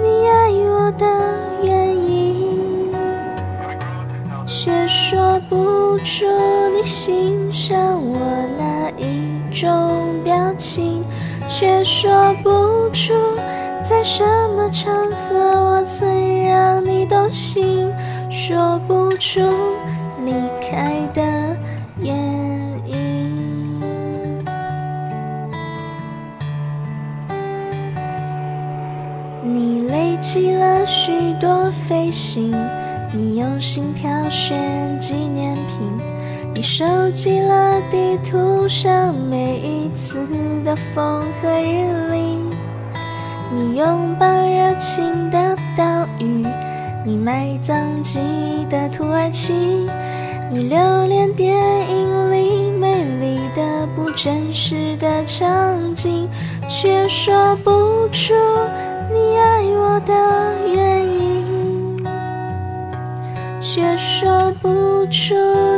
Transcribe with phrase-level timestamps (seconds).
[0.00, 1.06] 你爱我的
[1.62, 2.92] 原因，
[4.46, 6.24] 却说不出
[6.74, 8.18] 你欣赏我
[8.58, 11.04] 哪一种表情，
[11.48, 12.50] 却说不
[12.94, 13.12] 出。
[13.82, 14.24] 在什
[14.56, 17.92] 么场合我曾让你动心，
[18.30, 19.40] 说不出
[20.24, 21.22] 离开的
[22.00, 22.49] 原因。
[30.20, 32.54] 起了许多飞行，
[33.10, 35.98] 你用心挑选纪念品，
[36.54, 40.26] 你收集了地图上每一次
[40.62, 42.38] 的风和日丽。
[43.50, 46.46] 你拥抱热情的岛屿，
[47.04, 49.88] 你埋葬记忆的土耳其，
[50.50, 51.56] 你留恋电
[51.90, 56.28] 影里美丽的不真实的场景，
[56.68, 58.34] 却说不出
[59.12, 60.12] 你爱我的
[60.72, 62.04] 原因，
[63.60, 65.34] 却说不出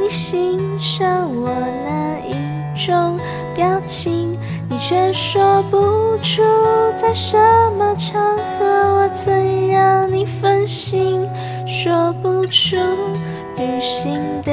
[0.00, 1.48] 你欣赏我
[1.84, 3.18] 哪一种
[3.54, 4.38] 表情。
[4.68, 5.78] 你却说不
[6.22, 6.42] 出
[6.98, 7.38] 在什
[7.78, 8.66] 么场合
[8.96, 11.26] 我曾让你分心，
[11.66, 12.76] 说不出
[13.56, 14.52] 旅行的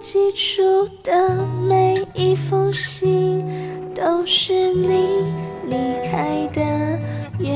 [0.00, 3.44] 寄出的每一封信
[3.94, 5.24] 都是你
[5.66, 5.76] 离
[6.08, 6.60] 开的
[7.38, 7.50] 原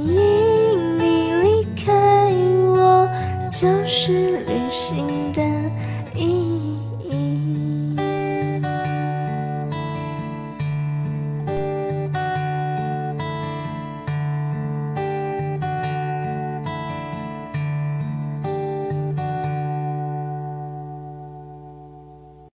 [0.00, 2.32] 因，你离开
[2.66, 3.08] 我
[3.52, 5.53] 就是旅行的。